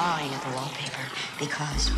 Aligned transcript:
clawing 0.00 0.32
at 0.32 0.40
the 0.40 0.56
wallpaper 0.56 1.04
because 1.38 1.90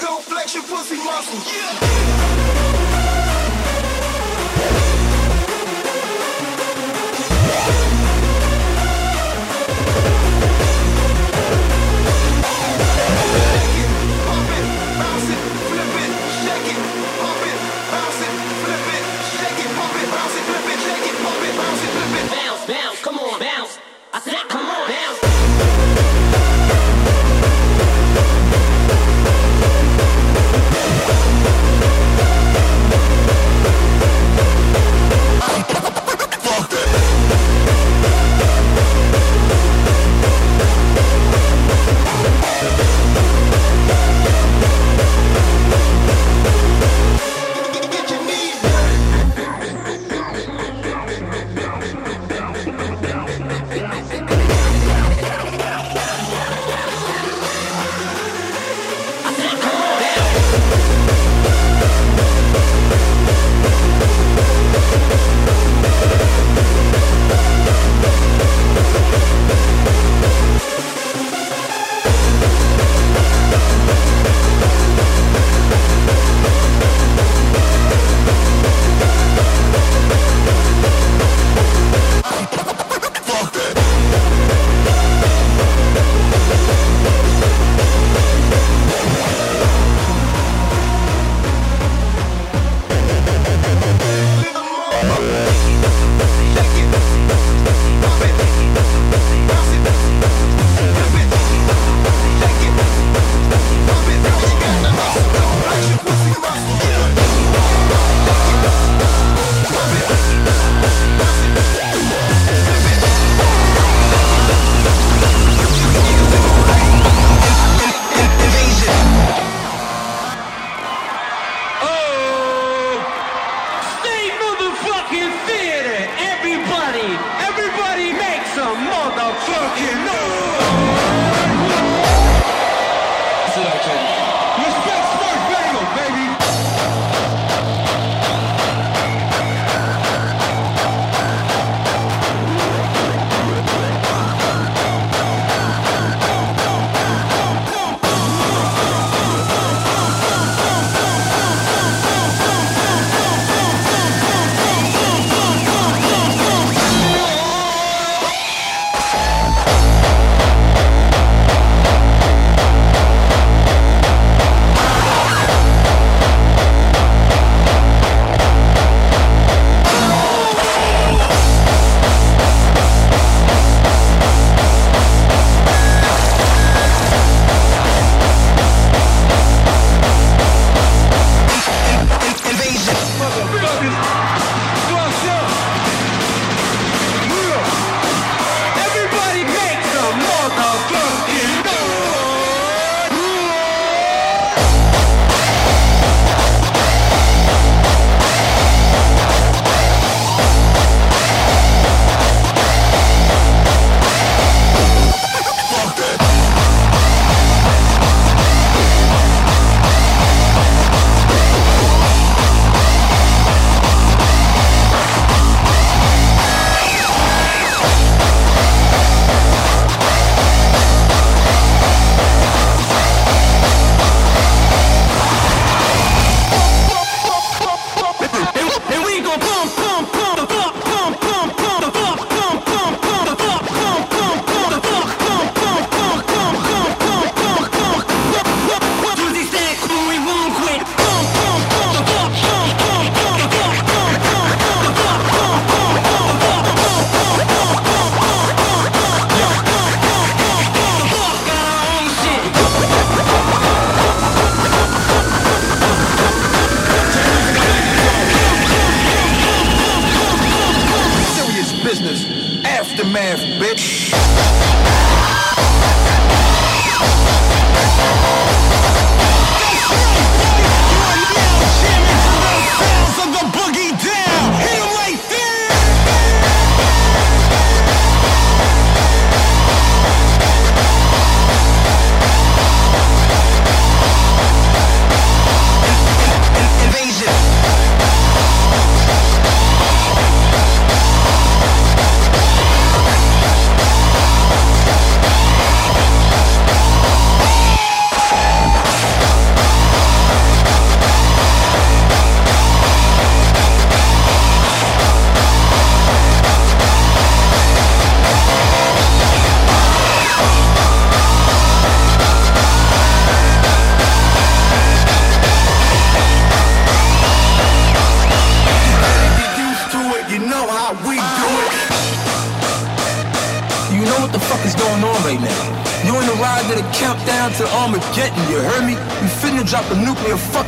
Go 0.00 0.18
flex 0.18 0.54
your 0.54 0.64
pussy 0.64 0.96
muscles. 0.96 1.52
Yeah. 1.52 2.55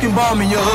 Nuclear 0.09 0.15
fucking 0.15 0.15
bomb 0.15 0.49
your 0.49 0.68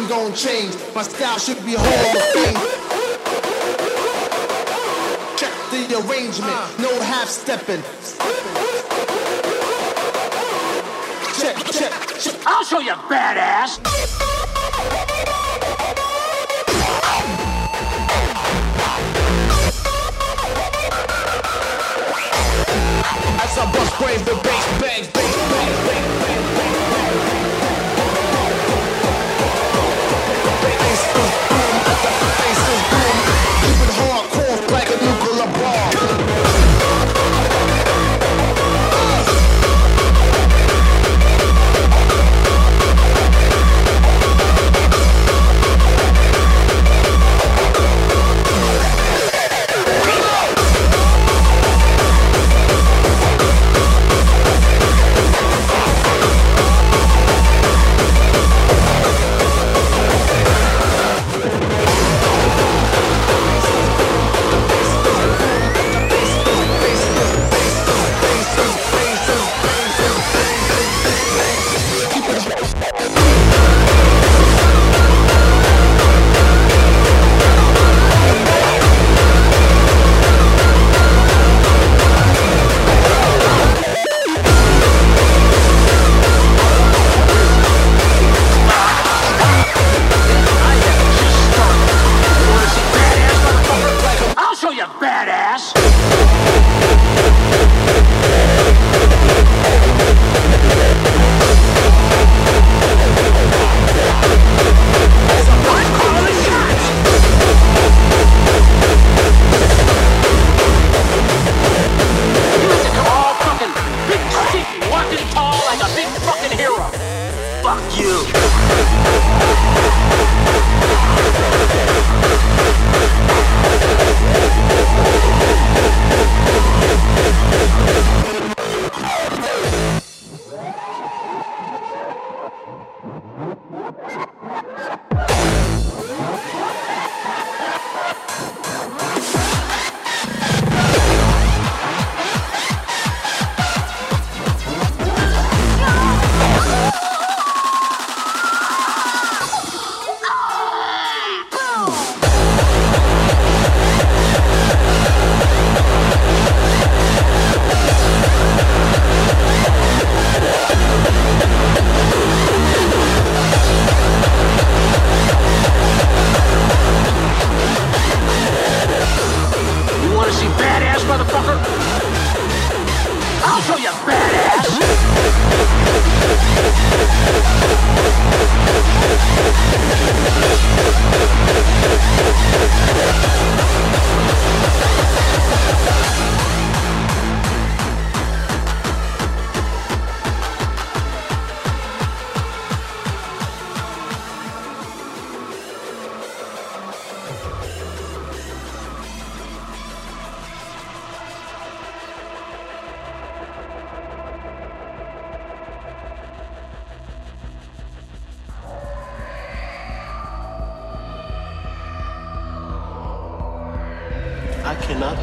nothing 0.00 0.08
gonna 0.08 0.36
change. 0.36 0.74
My 0.94 1.02
style 1.02 1.38
should 1.38 1.64
be 1.64 1.74
Hall 1.76 2.16
of 2.16 2.22
Fame. 2.32 2.54
Check 5.36 5.52
the 5.70 6.08
arrangement, 6.08 6.52
uh. 6.52 6.70
no 6.78 7.00
half 7.02 7.28
stepping. 7.28 7.82
Check, 11.40 11.56
check, 11.72 11.92
check. 12.18 12.46
I'll 12.46 12.64
show 12.64 12.80
you, 12.80 12.92
badass. 12.92 14.25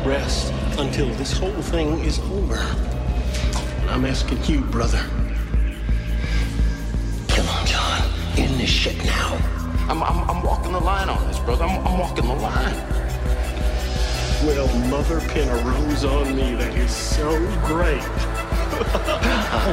Rest 0.06 0.54
until 0.78 1.08
this 1.16 1.36
whole 1.38 1.62
thing 1.62 2.00
is 2.00 2.20
over. 2.20 2.56
And 2.56 3.90
I'm 3.90 4.06
asking 4.06 4.44
you, 4.46 4.62
brother. 4.62 5.04
Kill 7.28 7.46
him, 7.46 7.66
John. 7.66 8.02
End 8.38 8.60
this 8.60 8.70
shit 8.70 8.98
now. 9.06 9.38
I'm, 9.90 10.04
I'm, 10.04 10.30
I'm 10.30 10.44
walking 10.44 10.74
the 10.74 10.80
line 10.80 11.10
on 11.10 11.28
this, 11.28 11.40
brother. 11.40 11.66
I'm, 11.66 11.86
I'm 11.86 12.00
walking 12.00 12.26
the 12.26 12.34
line. 12.34 12.76
Well, 14.44 14.68
mother 14.90 15.20
pin 15.30 15.48
a 15.48 15.56
rose 15.64 16.04
on 16.04 16.36
me. 16.36 16.56
That 16.56 16.76
is 16.76 16.92
so 16.92 17.40
great. 17.66 18.02
I 18.74 18.76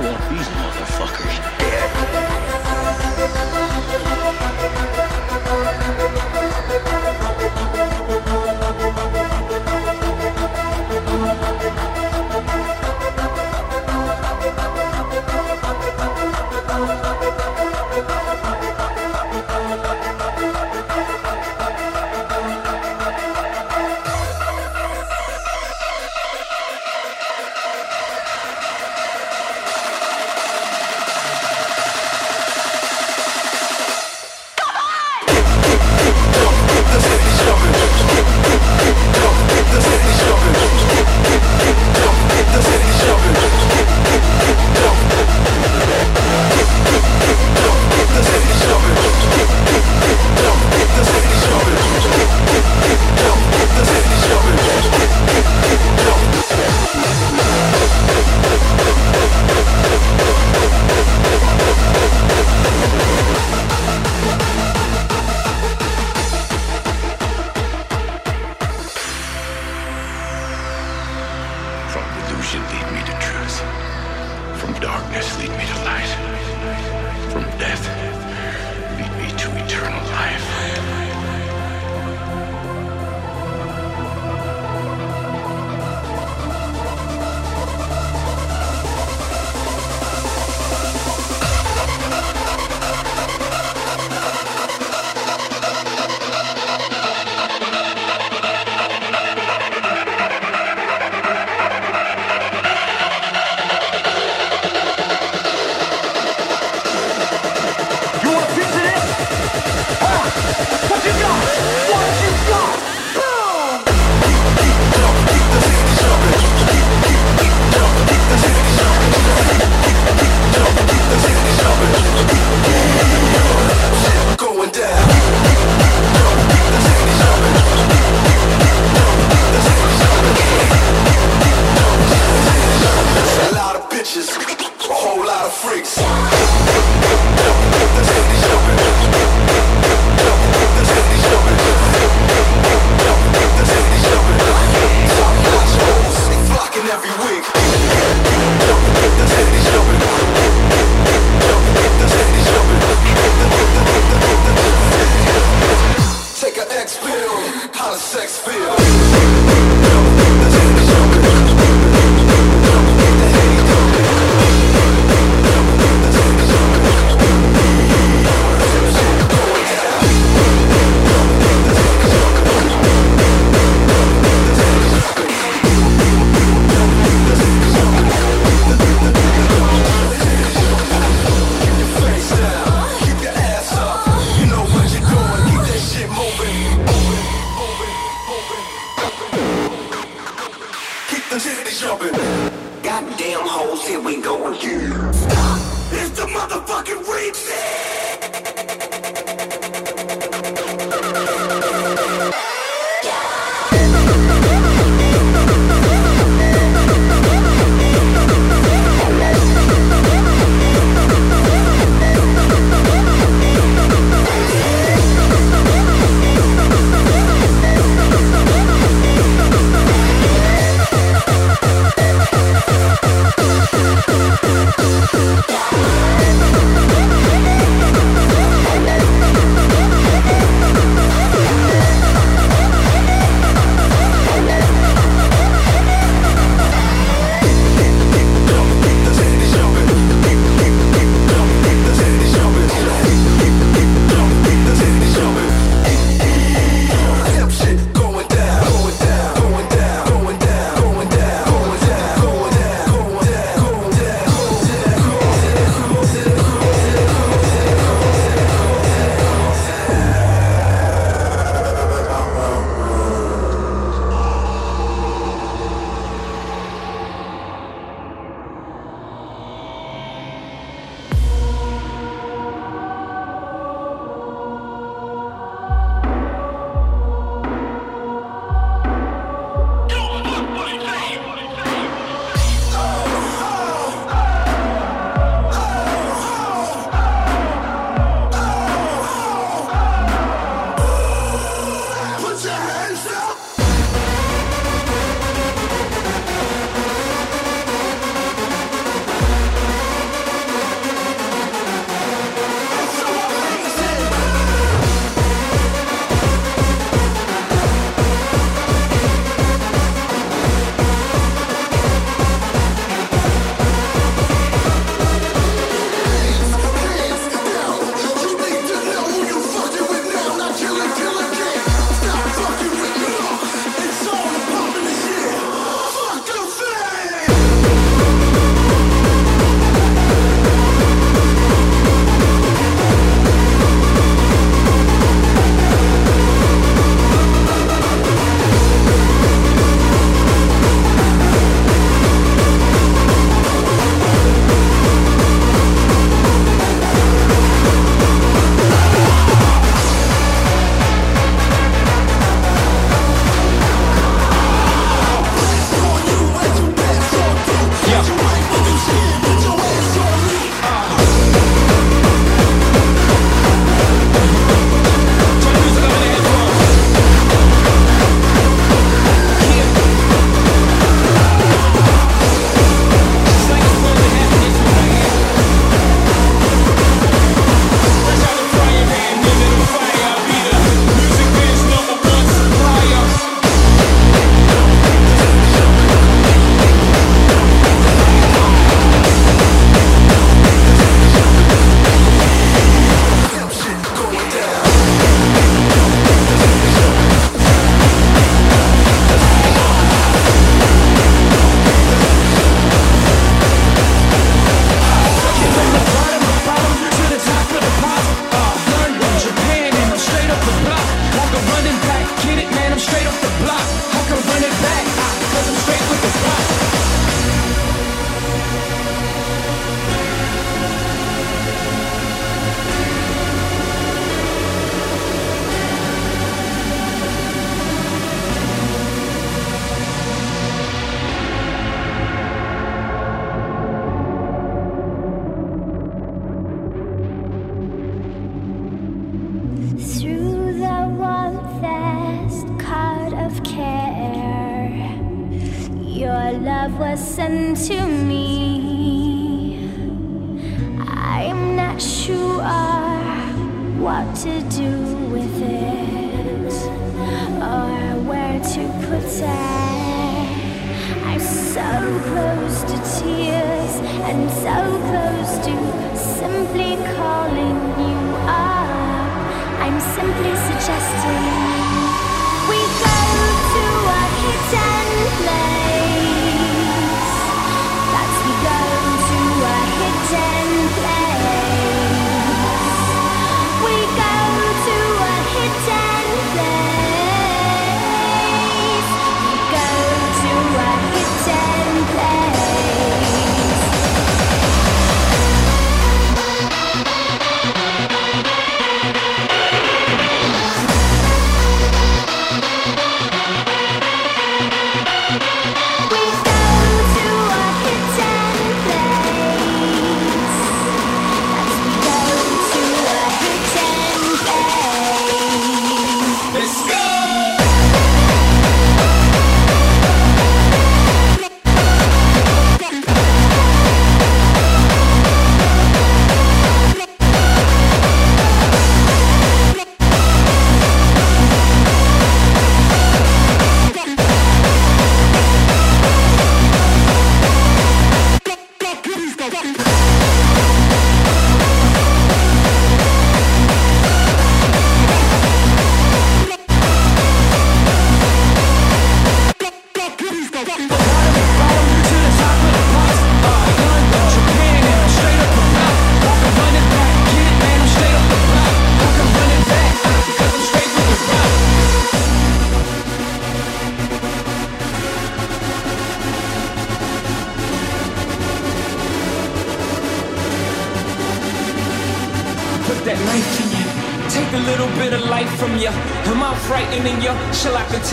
want 0.05 0.20
these 0.31 0.49
motherfuckers 0.49 1.37
dead. 1.59 3.60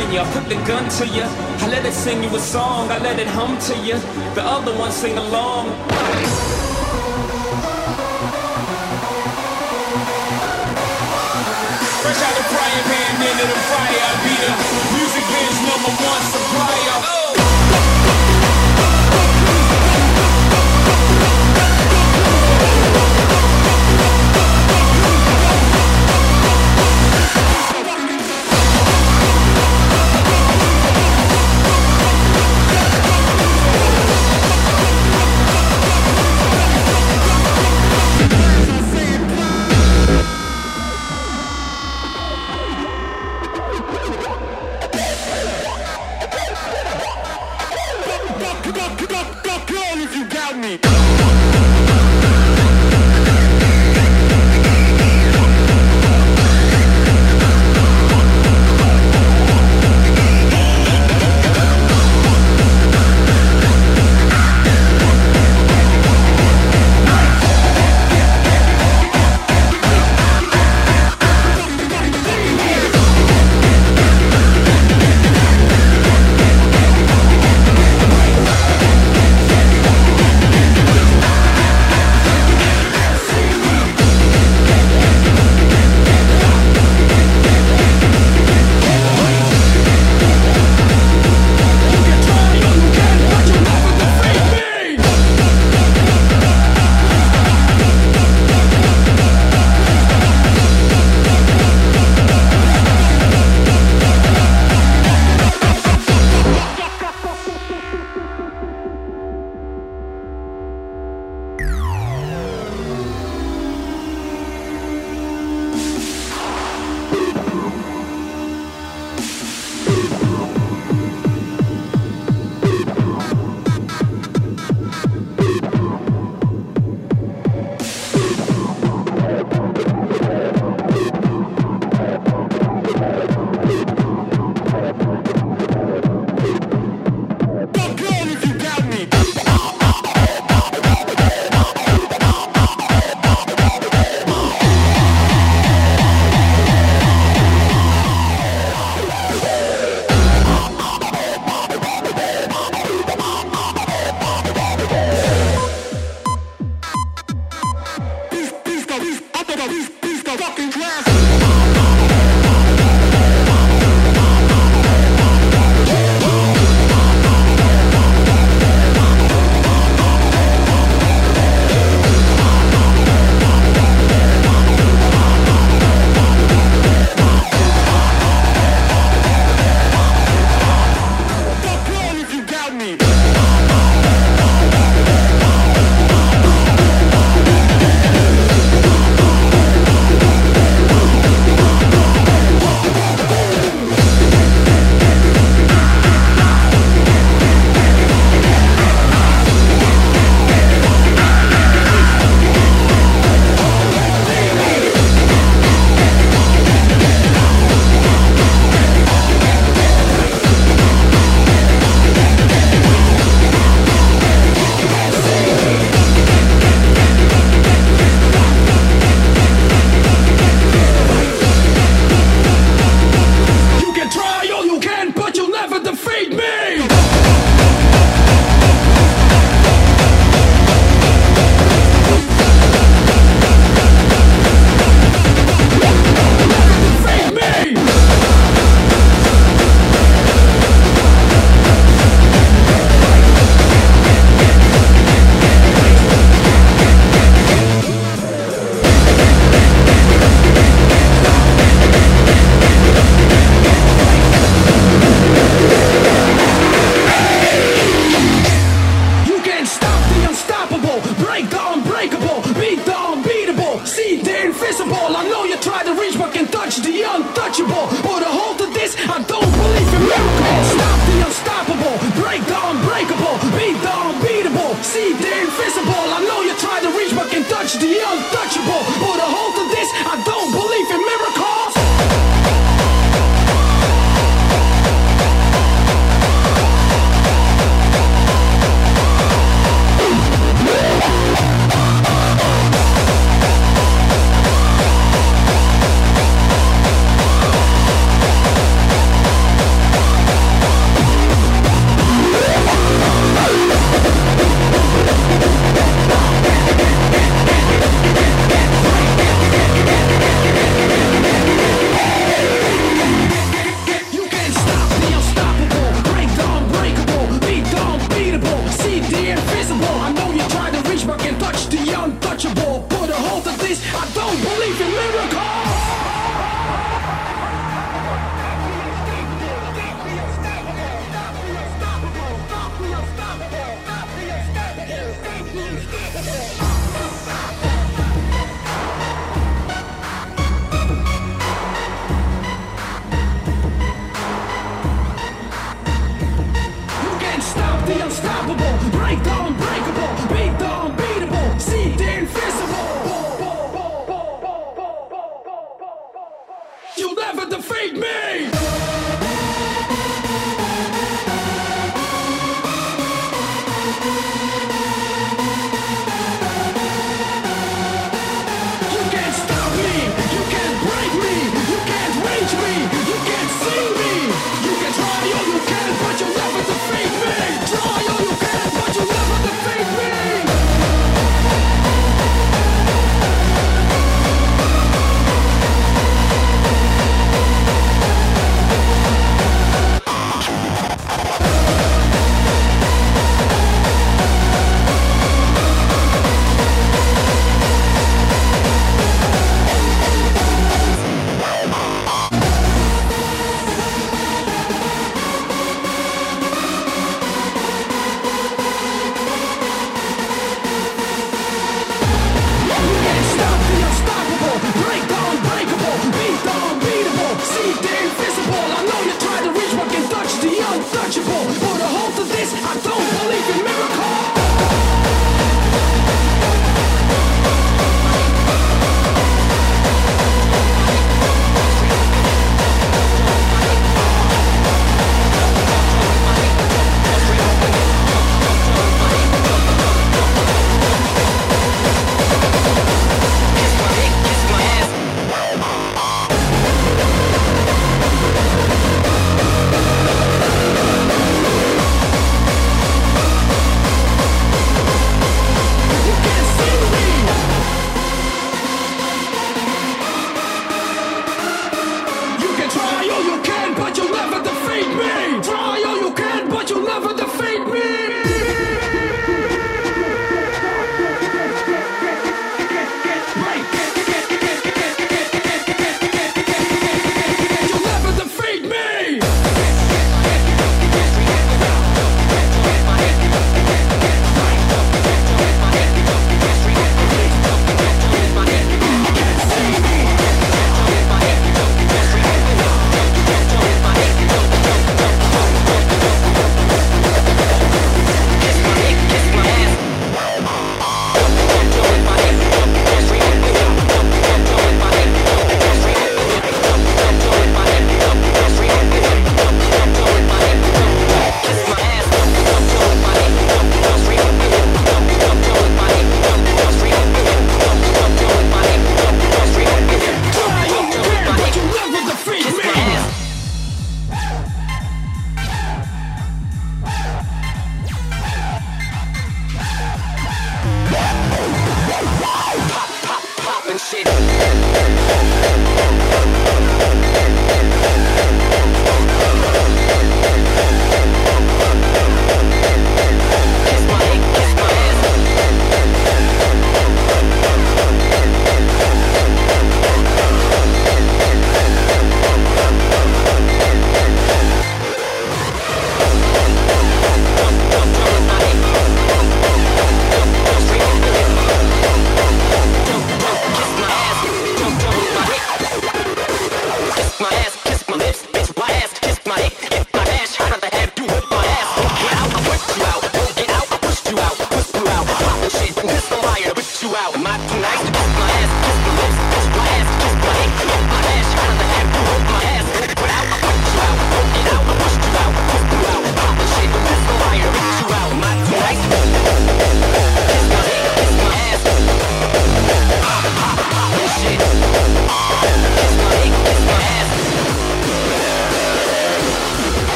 you. 0.00 0.20
I 0.20 0.24
put 0.32 0.48
the 0.48 0.56
gun 0.66 0.88
to 0.98 1.06
you. 1.06 1.22
I 1.22 1.68
let 1.68 1.84
it 1.84 1.92
sing 1.92 2.22
you 2.22 2.34
a 2.34 2.38
song. 2.38 2.90
I 2.90 2.98
let 2.98 3.18
it 3.18 3.28
hum 3.28 3.58
to 3.68 3.74
you. 3.86 3.96
The 4.34 4.42
other 4.42 4.76
one 4.76 4.90
sing 4.90 5.16
along. 5.16 5.43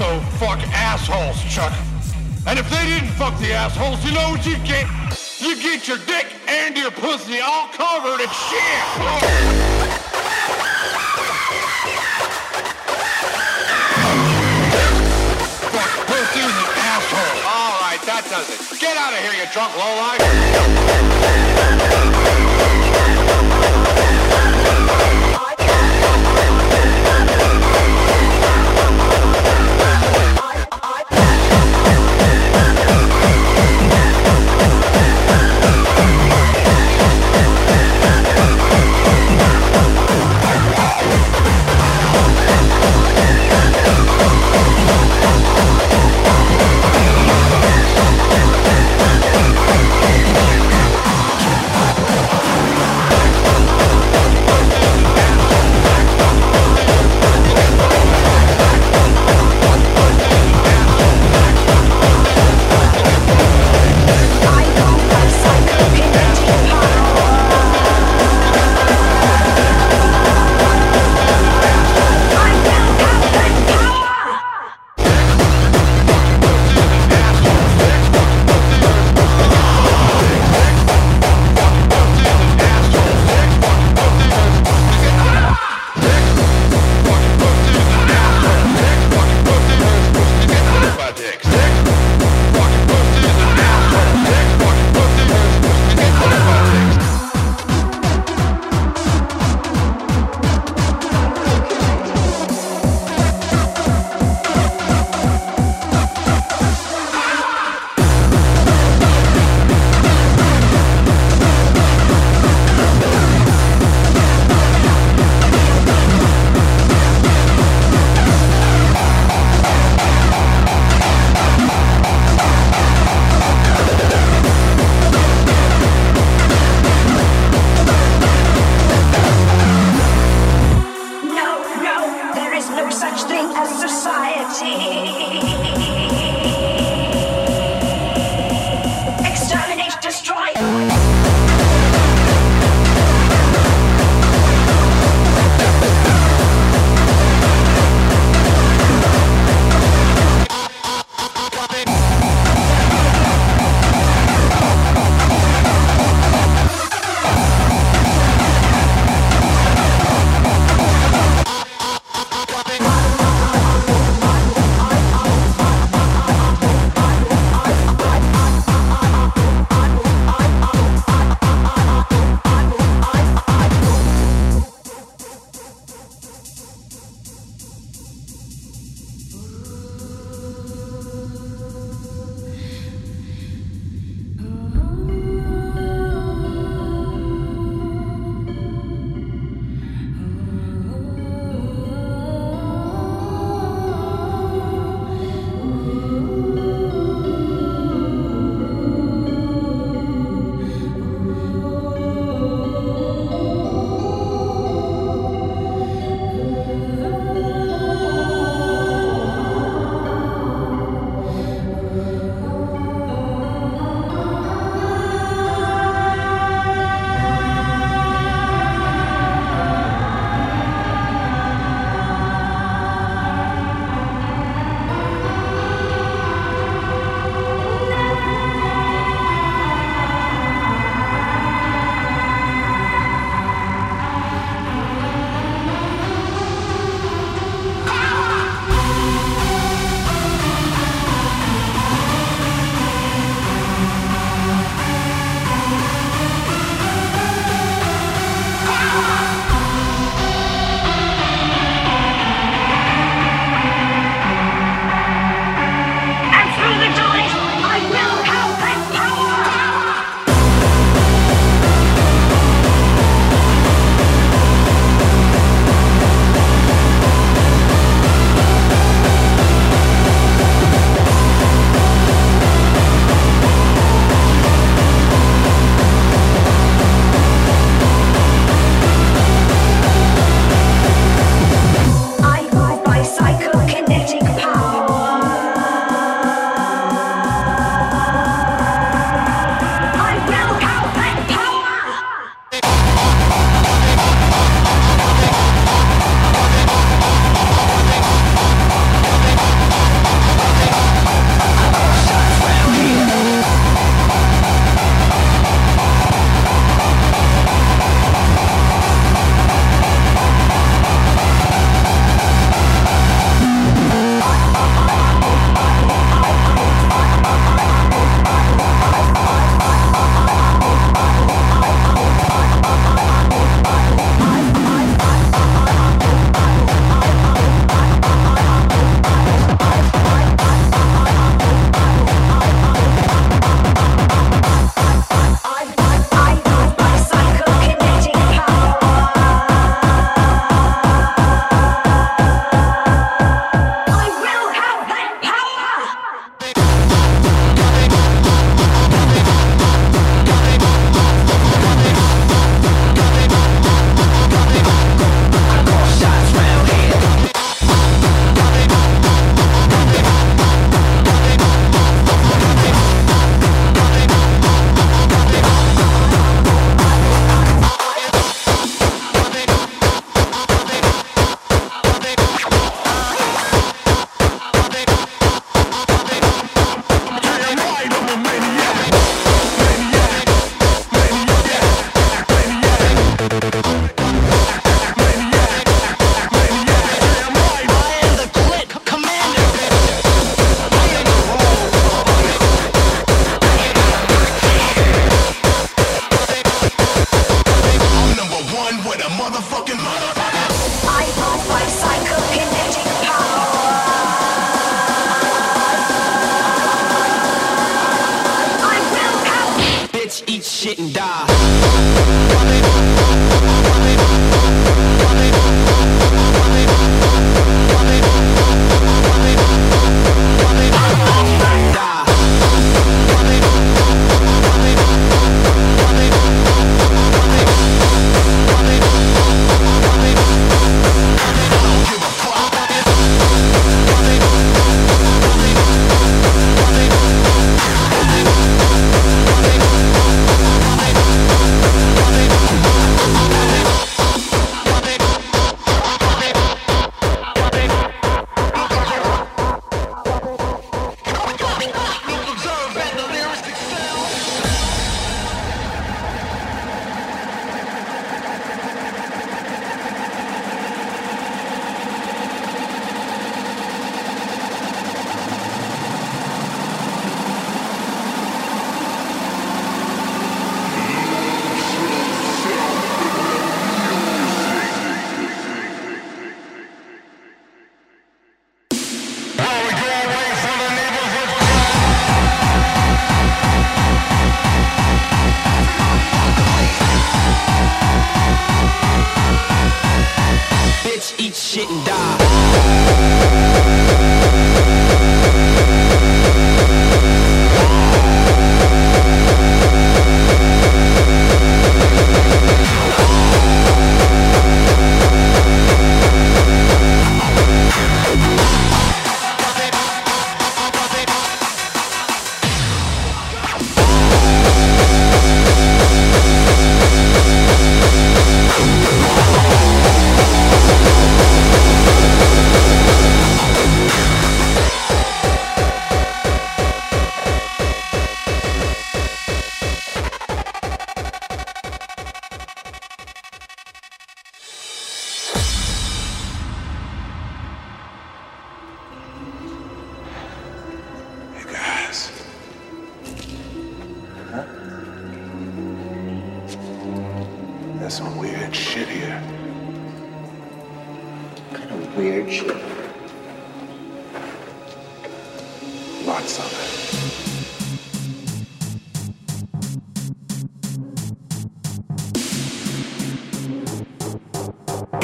also 0.00 0.20
fuck 0.36 0.58
assholes, 0.72 1.42
Chuck. 1.52 1.72
And 2.46 2.58
if 2.58 2.68
they 2.70 2.86
didn't 2.86 3.10
fuck 3.10 3.38
the 3.38 3.52
assholes, 3.52 4.02
you 4.04 4.12
know 4.12 4.30
what 4.30 4.46
you 4.46 4.56
get? 4.64 4.86
You 5.38 5.54
get 5.60 5.86
your 5.88 5.98
dick 5.98 6.26
and 6.48 6.76
your 6.76 6.90
pussy 6.90 7.40
all 7.40 7.68
covered 7.68 8.20
in 8.20 8.28
shit. 8.28 8.80
fuck 15.68 15.92
pussy 16.06 16.40
and 16.40 16.54
asshole. 16.80 17.36
All 17.44 17.80
right, 17.84 18.00
that 18.06 18.24
does 18.30 18.48
it. 18.48 18.80
Get 18.80 18.96
out 18.96 19.12
of 19.12 19.18
here, 19.18 19.34
you 19.36 19.46
drunk 19.52 19.76
lowlife. 19.76 21.20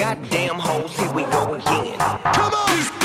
Goddamn 0.07 0.61
hoes, 0.61 0.97
here 0.97 1.13
we 1.13 1.25
go 1.25 1.55
again. 1.55 1.99
Come 1.99 2.55
on! 2.55 2.96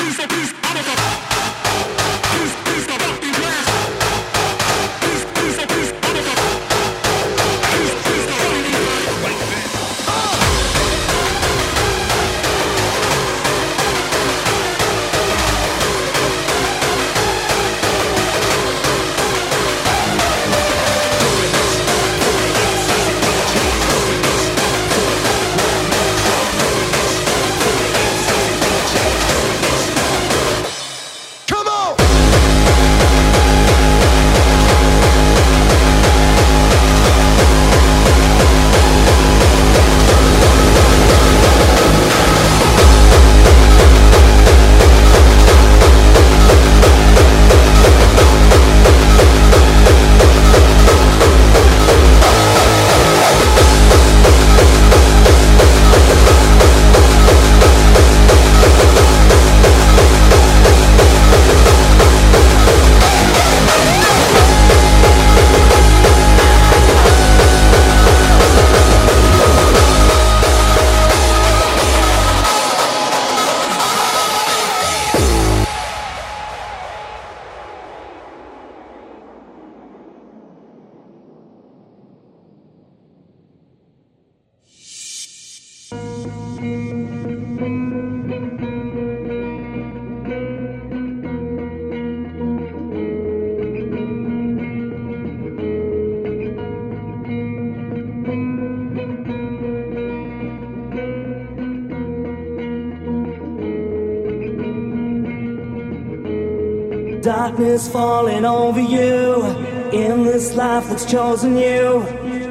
Darkness 107.51 107.89
falling 107.89 108.45
over 108.45 108.79
you 108.79 109.43
in 109.91 110.23
this 110.23 110.55
life 110.55 110.87
that's 110.87 111.03
chosen 111.03 111.57
you. 111.57 111.99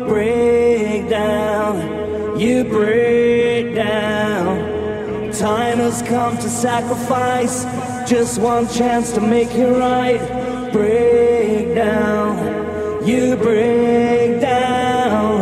Break 0.06 1.08
down, 1.08 2.38
you 2.38 2.64
break 2.64 3.74
down. 3.74 5.32
Time 5.32 5.78
has 5.78 6.02
come 6.02 6.36
to 6.36 6.50
sacrifice 6.50 7.64
just 8.06 8.42
one 8.42 8.68
chance 8.68 9.12
to 9.12 9.22
make 9.22 9.50
it 9.52 9.72
right. 9.72 10.20
Break 10.70 11.74
down, 11.74 13.06
you 13.08 13.36
break 13.36 14.38
down. 14.42 15.40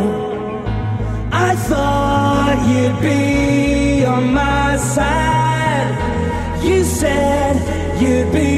I 1.33 1.53
thought 1.67 2.65
you 2.69 2.83
you'd 2.83 3.01
be 3.01 4.05
on 4.05 4.33
my 4.33 4.77
side. 4.77 6.63
You 6.63 6.85
said 6.85 7.57
you'd 8.01 8.31
be 8.31 8.48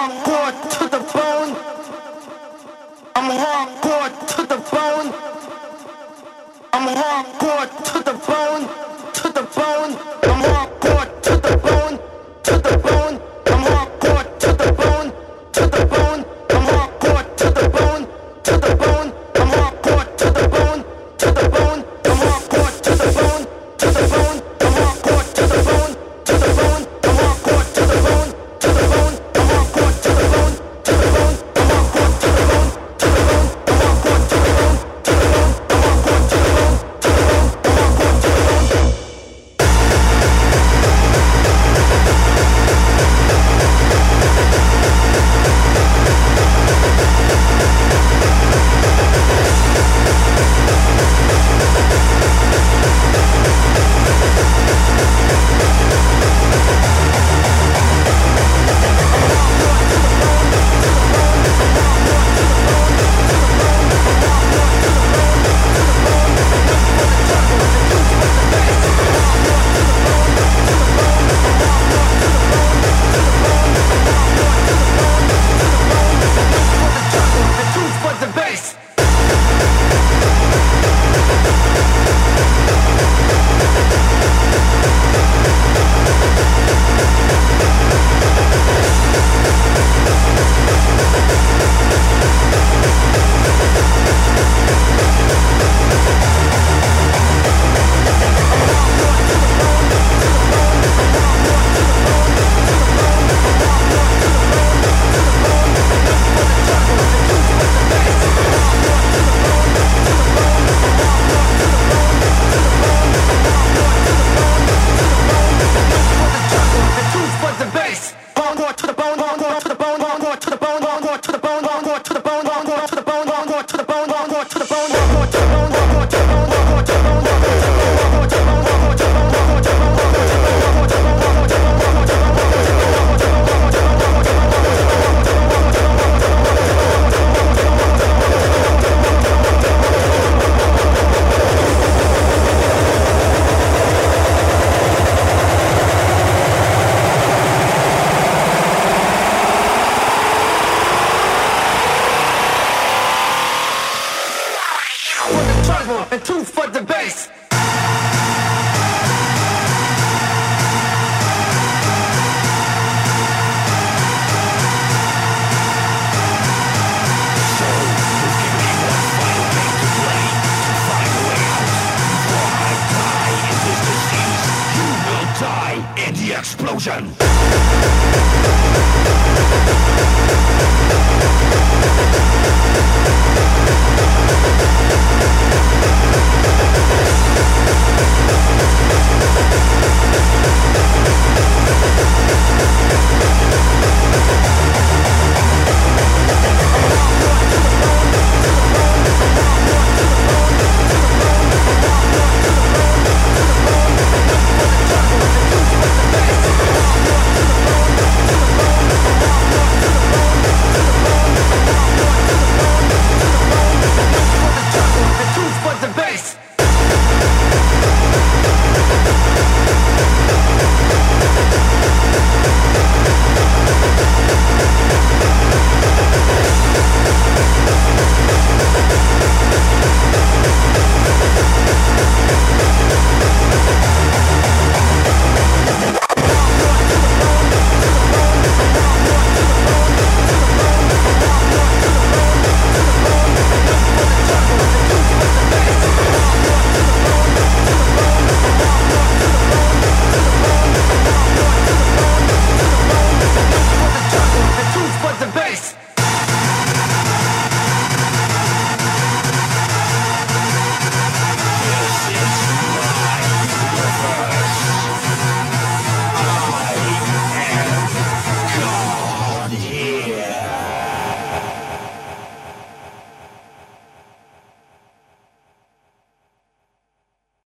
hardcore 0.00 0.52
to 0.78 0.88
the 0.88 0.98
bone. 1.12 1.50
I'm 3.14 3.30
hardcore 3.42 4.10
to 4.32 4.42
the 4.46 4.56
bone. 4.72 5.12
I'm 6.72 6.86
hardcore 6.96 7.68
to 7.92 7.98
the 8.02 8.14
bone. 8.26 8.79